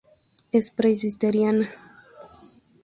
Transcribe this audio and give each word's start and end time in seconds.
Es 0.59 0.69
presbiteriana. 0.71 1.69